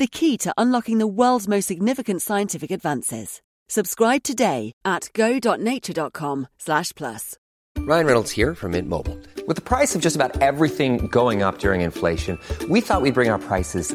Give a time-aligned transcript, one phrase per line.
[0.00, 3.40] the key to unlocking the world's most significant scientific advances.
[3.68, 7.36] Subscribe today at go.nature.com slash plus.
[7.78, 9.18] Ryan Reynolds here from Mint Mobile.
[9.46, 13.30] With the price of just about everything going up during inflation, we thought we'd bring
[13.30, 13.94] our prices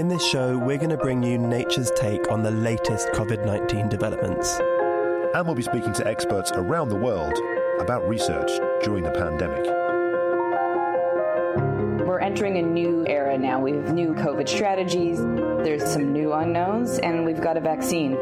[0.00, 3.90] In this show, we're going to bring you nature's take on the latest COVID 19
[3.90, 4.58] developments.
[5.34, 7.38] And we'll be speaking to experts around the world
[7.78, 8.50] about research
[8.82, 9.66] during the pandemic.
[12.06, 13.60] We're entering a new era now.
[13.60, 18.16] We have new COVID strategies, there's some new unknowns, and we've got a vaccine.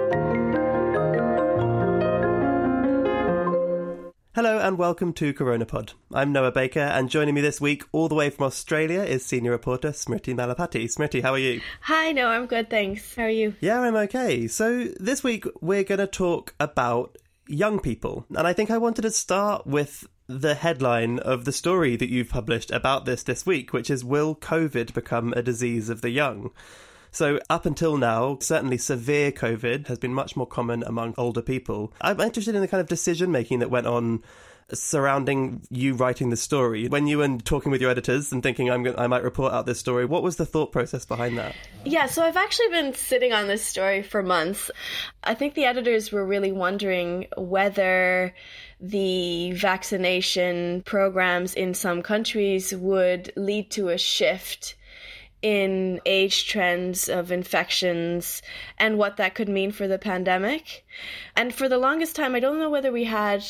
[4.39, 5.95] Hello and welcome to CoronaPod.
[6.15, 9.51] I'm Noah Baker, and joining me this week, all the way from Australia, is senior
[9.51, 10.85] reporter Smriti Mallapaty.
[10.85, 11.61] Smriti, how are you?
[11.81, 13.17] Hi, no, I'm good, thanks.
[13.17, 13.57] How are you?
[13.61, 14.47] Yeah, I'm okay.
[14.47, 19.03] So, this week we're going to talk about young people, and I think I wanted
[19.03, 23.73] to start with the headline of the story that you've published about this this week,
[23.73, 26.53] which is Will COVID become a disease of the young?
[27.11, 31.93] So, up until now, certainly severe COVID has been much more common among older people.
[32.01, 34.23] I'm interested in the kind of decision making that went on
[34.73, 36.89] surrounding you writing the story.
[36.89, 39.67] When you were talking with your editors and thinking, I'm gonna, I might report out
[39.67, 41.55] this story, what was the thought process behind that?
[41.85, 44.71] Yeah, so I've actually been sitting on this story for months.
[45.25, 48.35] I think the editors were really wondering whether
[48.81, 54.77] the vaccination programs in some countries would lead to a shift
[55.43, 58.43] in age trends of infections
[58.77, 60.85] and what that could mean for the pandemic.
[61.37, 63.45] And for the longest time, I don't know whether we had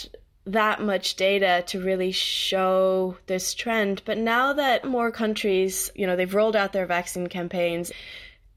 [0.44, 4.02] that much data to really show this trend.
[4.04, 7.92] But now that more countries, you know, they've rolled out their vaccine campaigns,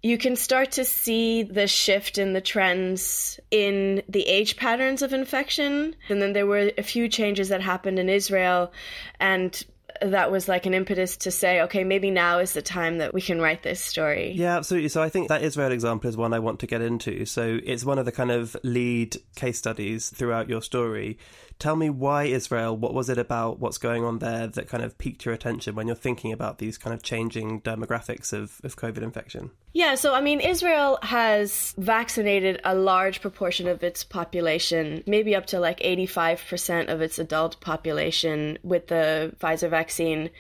[0.04, 5.14] you can start to see the shift in the trends in the age patterns of
[5.14, 5.96] infection.
[6.10, 8.72] And then there were a few changes that happened in Israel
[9.20, 9.64] and
[10.02, 13.22] that was like an impetus to say, okay, maybe now is the time that we
[13.22, 14.32] can write this story.
[14.32, 14.90] Yeah, absolutely.
[14.90, 17.26] So I think that Israel example is one I want to get into.
[17.26, 21.18] So it's one of the kind of lead case studies throughout your story.
[21.62, 22.76] Tell me why Israel?
[22.76, 25.86] What was it about what's going on there that kind of piqued your attention when
[25.86, 29.52] you're thinking about these kind of changing demographics of, of COVID infection?
[29.72, 35.46] Yeah, so I mean, Israel has vaccinated a large proportion of its population, maybe up
[35.48, 40.32] to like 85% of its adult population with the Pfizer vaccine.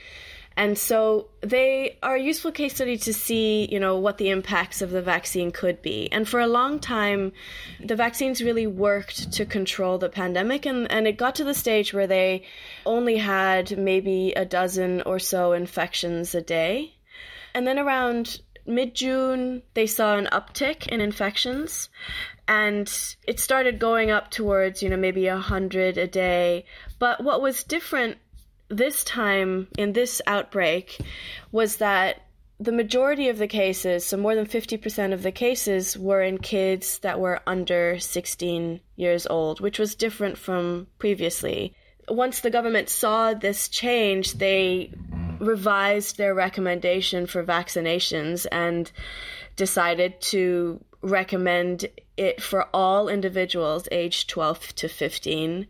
[0.58, 4.82] And so they are a useful case study to see, you know, what the impacts
[4.82, 6.12] of the vaccine could be.
[6.12, 7.32] And for a long time,
[7.84, 11.94] the vaccines really worked to control the pandemic and, and it got to the stage
[11.94, 12.44] where they
[12.86, 16.96] only had maybe a dozen or so infections a day.
[17.54, 21.90] And then around mid June, they saw an uptick in infections
[22.48, 26.66] and it started going up towards, you know, maybe a hundred a day.
[27.00, 28.18] But what was different
[28.72, 31.00] this time in this outbreak
[31.52, 32.24] was that
[32.60, 37.00] the majority of the cases, so more than 50% of the cases, were in kids
[37.00, 41.74] that were under 16 years old, which was different from previously.
[42.08, 44.94] Once the government saw this change, they
[45.40, 48.92] revised their recommendation for vaccinations and
[49.56, 55.68] decided to recommend it for all individuals aged 12 to 15.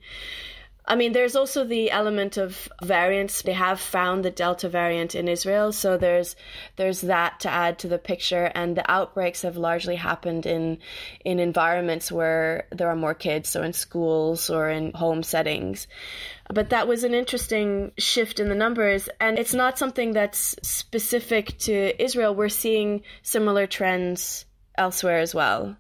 [0.92, 3.44] I mean, there's also the element of variants.
[3.44, 6.36] They have found the Delta variant in Israel, so there's
[6.76, 8.52] there's that to add to the picture.
[8.54, 10.80] And the outbreaks have largely happened in
[11.24, 15.88] in environments where there are more kids, so in schools or in home settings.
[16.54, 21.58] But that was an interesting shift in the numbers, and it's not something that's specific
[21.60, 22.36] to Israel.
[22.36, 24.44] We're seeing similar trends
[24.78, 25.78] elsewhere as well.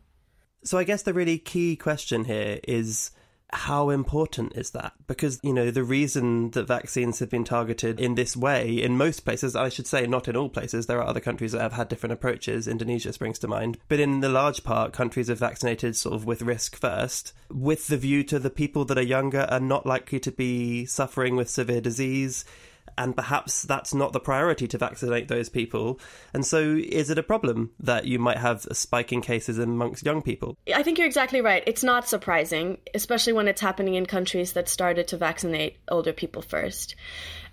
[0.63, 3.11] So I guess the really key question here is
[3.53, 4.93] how important is that?
[5.07, 9.21] Because, you know, the reason that vaccines have been targeted in this way in most
[9.21, 11.89] places, I should say not in all places, there are other countries that have had
[11.89, 12.67] different approaches.
[12.67, 13.77] Indonesia springs to mind.
[13.89, 17.97] But in the large part, countries have vaccinated sort of with risk first, with the
[17.97, 21.81] view to the people that are younger are not likely to be suffering with severe
[21.81, 22.45] disease
[22.97, 25.99] and perhaps that's not the priority to vaccinate those people.
[26.33, 30.05] And so, is it a problem that you might have a spike in cases amongst
[30.05, 30.57] young people?
[30.73, 31.63] I think you're exactly right.
[31.65, 36.41] It's not surprising, especially when it's happening in countries that started to vaccinate older people
[36.41, 36.95] first.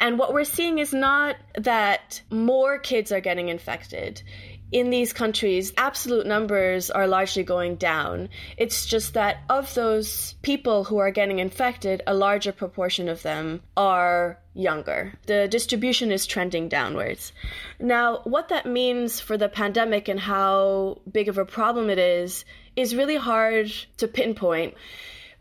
[0.00, 4.22] And what we're seeing is not that more kids are getting infected
[4.70, 8.28] in these countries, absolute numbers are largely going down.
[8.56, 13.62] It's just that of those people who are getting infected, a larger proportion of them
[13.76, 15.14] are younger.
[15.26, 17.32] The distribution is trending downwards.
[17.78, 22.44] Now, what that means for the pandemic and how big of a problem it is
[22.76, 24.74] is really hard to pinpoint.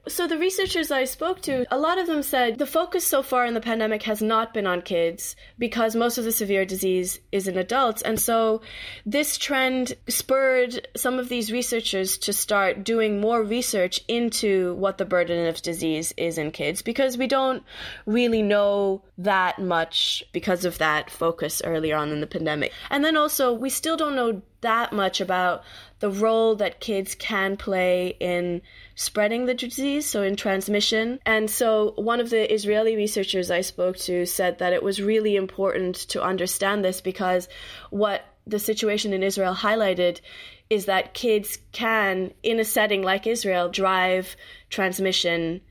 [0.07, 3.45] So, the researchers I spoke to, a lot of them said the focus so far
[3.45, 7.48] in the pandemic has not been on kids because most of the severe disease is
[7.48, 8.01] in adults.
[8.01, 8.62] And so,
[9.06, 15.06] this trend spurred some of these researchers to start doing more research into what the
[15.06, 17.63] burden of disease is in kids because we don't
[18.06, 22.71] really know that much because of that focus earlier on in the pandemic.
[22.89, 25.63] And then also, we still don't know that much about
[26.00, 28.62] the role that kids can play in
[28.95, 31.19] spreading the disease, so in transmission.
[31.25, 35.36] And so, one of the Israeli researchers I spoke to said that it was really
[35.36, 37.48] important to understand this because
[37.89, 40.21] what the situation in Israel highlighted
[40.69, 44.36] is that kids can, in a setting like Israel, drive
[44.69, 45.62] transmission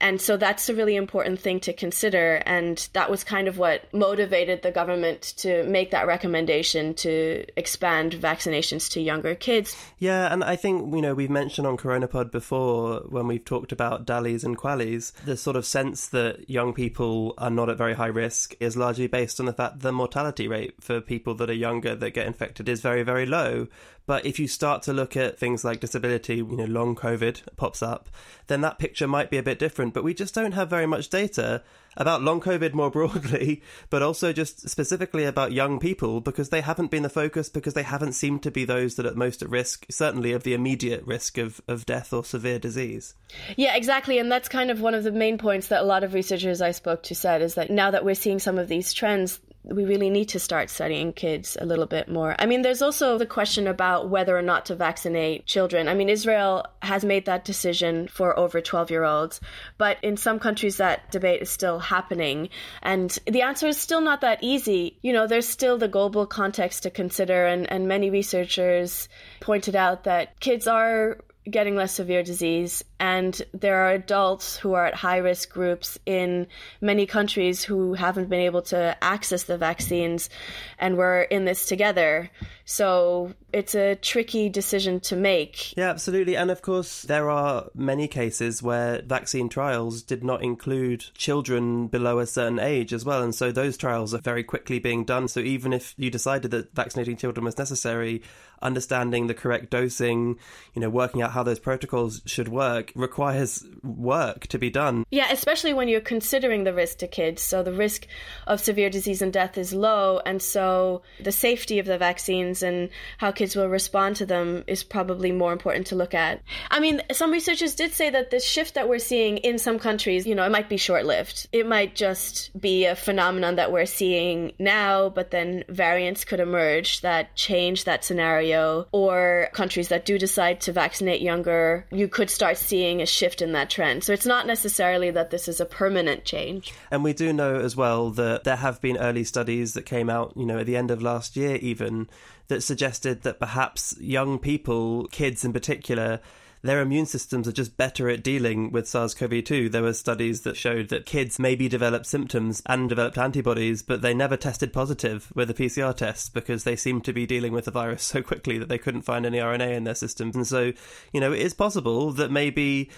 [0.00, 2.42] and so that's a really important thing to consider.
[2.46, 8.12] And that was kind of what motivated the government to make that recommendation to expand
[8.12, 9.76] vaccinations to younger kids.
[9.98, 14.06] Yeah, and I think, you know, we've mentioned on CoronaPod before when we've talked about
[14.06, 18.06] DALYs and QALYs, the sort of sense that young people are not at very high
[18.06, 21.94] risk is largely based on the fact the mortality rate for people that are younger
[21.94, 23.66] that get infected is very, very low.
[24.06, 27.82] But if you start to look at things like disability, you know, long COVID pops
[27.82, 28.08] up,
[28.46, 29.94] then that picture might be a bit different.
[29.94, 31.62] But we just don't have very much data
[31.96, 36.90] about long COVID more broadly, but also just specifically about young people because they haven't
[36.90, 39.86] been the focus because they haven't seemed to be those that are most at risk,
[39.90, 43.14] certainly of the immediate risk of, of death or severe disease.
[43.56, 44.18] Yeah, exactly.
[44.18, 46.70] And that's kind of one of the main points that a lot of researchers I
[46.70, 50.10] spoke to said is that now that we're seeing some of these trends, we really
[50.10, 52.36] need to start studying kids a little bit more.
[52.38, 55.88] I mean, there's also the question about whether or not to vaccinate children.
[55.88, 59.40] I mean, Israel has made that decision for over 12 year olds,
[59.76, 62.48] but in some countries that debate is still happening.
[62.82, 64.98] And the answer is still not that easy.
[65.02, 69.08] You know, there's still the global context to consider, and, and many researchers
[69.40, 71.18] pointed out that kids are
[71.50, 72.82] getting less severe disease.
[72.98, 76.46] And there are adults who are at high risk groups in
[76.80, 80.30] many countries who haven't been able to access the vaccines.
[80.78, 82.30] And we're in this together.
[82.64, 85.76] So it's a tricky decision to make.
[85.76, 86.36] Yeah, absolutely.
[86.36, 92.18] And of course, there are many cases where vaccine trials did not include children below
[92.18, 93.22] a certain age as well.
[93.22, 95.28] And so those trials are very quickly being done.
[95.28, 98.22] So even if you decided that vaccinating children was necessary,
[98.62, 100.38] understanding the correct dosing,
[100.74, 105.04] you know, working out how those protocols should work requires work to be done.
[105.10, 107.42] Yeah, especially when you're considering the risk to kids.
[107.42, 108.06] So the risk
[108.46, 110.20] of severe disease and death is low.
[110.24, 114.82] And so the safety of the vaccines and how kids will respond to them is
[114.84, 116.42] probably more important to look at.
[116.70, 120.26] I mean, some researchers did say that this shift that we're seeing in some countries,
[120.26, 121.48] you know, it might be short lived.
[121.52, 127.00] It might just be a phenomenon that we're seeing now, but then variants could emerge
[127.00, 132.56] that change that scenario, or countries that do decide to vaccinate younger, you could start
[132.56, 134.04] seeing a shift in that trend.
[134.04, 136.72] So it's not necessarily that this is a permanent change.
[136.90, 140.32] And we do know as well that there have been early studies that came out,
[140.36, 142.08] you know, at the end of last year even
[142.48, 146.20] that suggested that perhaps young people, kids in particular,
[146.68, 149.68] their immune systems are just better at dealing with SARS CoV 2.
[149.68, 154.14] There were studies that showed that kids maybe developed symptoms and developed antibodies, but they
[154.14, 157.70] never tested positive with a PCR test because they seemed to be dealing with the
[157.70, 160.36] virus so quickly that they couldn't find any RNA in their systems.
[160.36, 160.72] And so,
[161.12, 162.90] you know, it is possible that maybe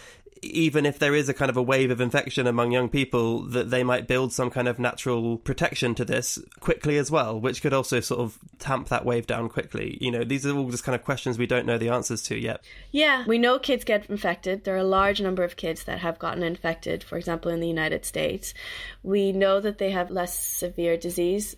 [0.42, 3.70] even if there is a kind of a wave of infection among young people, that
[3.70, 7.72] they might build some kind of natural protection to this quickly as well, which could
[7.72, 9.98] also sort of tamp that wave down quickly.
[10.00, 12.36] You know, these are all just kind of questions we don't know the answers to
[12.36, 12.64] yet.
[12.90, 14.64] Yeah, we know kids get infected.
[14.64, 17.68] There are a large number of kids that have gotten infected, for example, in the
[17.68, 18.54] United States.
[19.02, 21.56] We know that they have less severe disease.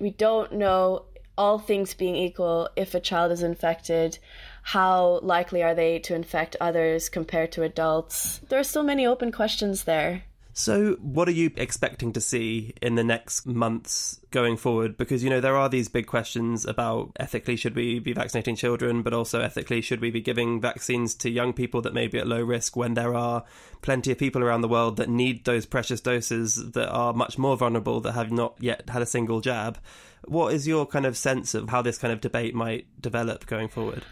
[0.00, 1.06] We don't know
[1.36, 4.18] all things being equal, if a child is infected,
[4.62, 8.38] how likely are they to infect others compared to adults?
[8.48, 10.24] There are so many open questions there.
[10.54, 14.98] So, what are you expecting to see in the next months going forward?
[14.98, 19.02] Because, you know, there are these big questions about ethically, should we be vaccinating children,
[19.02, 22.26] but also ethically, should we be giving vaccines to young people that may be at
[22.26, 23.44] low risk when there are
[23.80, 27.56] plenty of people around the world that need those precious doses that are much more
[27.56, 29.78] vulnerable that have not yet had a single jab?
[30.26, 33.68] What is your kind of sense of how this kind of debate might develop going
[33.68, 34.04] forward?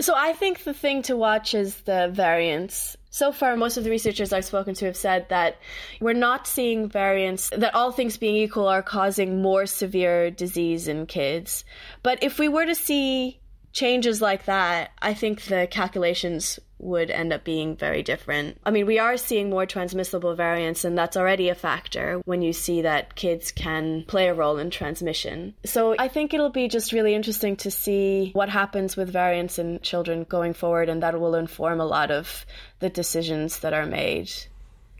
[0.00, 2.96] So I think the thing to watch is the variants.
[3.14, 5.58] So far, most of the researchers I've spoken to have said that
[6.00, 11.06] we're not seeing variants that all things being equal are causing more severe disease in
[11.06, 11.64] kids.
[12.02, 13.38] But if we were to see
[13.74, 18.58] changes like that, I think the calculations would end up being very different.
[18.64, 22.52] I mean, we are seeing more transmissible variants, and that's already a factor when you
[22.52, 25.54] see that kids can play a role in transmission.
[25.64, 29.80] So I think it'll be just really interesting to see what happens with variants in
[29.80, 32.46] children going forward, and that will inform a lot of
[32.80, 34.30] the decisions that are made.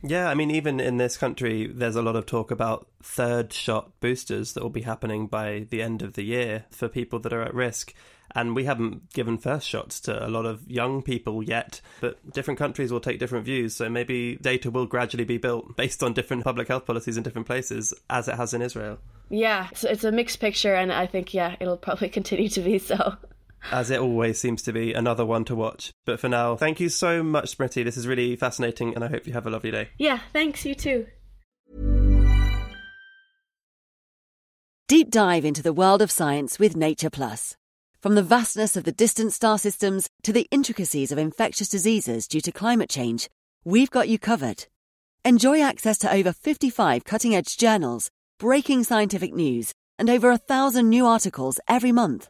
[0.07, 3.91] Yeah, I mean, even in this country, there's a lot of talk about third shot
[4.01, 7.41] boosters that will be happening by the end of the year for people that are
[7.41, 7.95] at risk.
[8.35, 12.59] And we haven't given first shots to a lot of young people yet, but different
[12.59, 13.77] countries will take different views.
[13.77, 17.47] So maybe data will gradually be built based on different public health policies in different
[17.47, 18.99] places, as it has in Israel.
[19.31, 22.79] Yeah, so it's a mixed picture, and I think, yeah, it'll probably continue to be
[22.79, 23.17] so.
[23.73, 25.93] As it always seems to be, another one to watch.
[26.05, 27.85] But for now, thank you so much, Smriti.
[27.85, 29.89] This is really fascinating, and I hope you have a lovely day.
[29.99, 31.07] Yeah, thanks, you too.
[34.87, 37.57] Deep dive into the world of science with Nature Plus.
[38.03, 42.43] From the vastness of the distant star systems to the intricacies of infectious diseases due
[42.43, 43.31] to climate change,
[43.65, 44.67] we've got you covered.
[45.25, 50.91] Enjoy access to over 55 cutting edge journals, breaking scientific news, and over a thousand
[50.91, 52.29] new articles every month.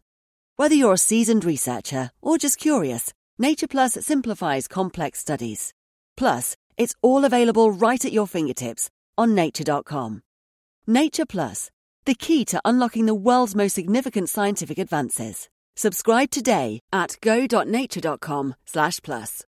[0.57, 5.75] Whether you're a seasoned researcher or just curious, Nature Plus simplifies complex studies.
[6.17, 10.23] Plus, it's all available right at your fingertips on nature.com.
[10.87, 11.73] Nature Plus,
[12.05, 15.49] the key to unlocking the world's most significant scientific advances.
[15.75, 19.45] Subscribe today at go.nature.com slash plus.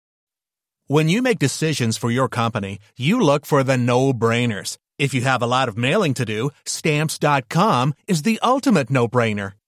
[0.87, 4.79] When you make decisions for your company, you look for the no-brainers.
[4.97, 9.53] If you have a lot of mailing to do, stamps.com is the ultimate no-brainer.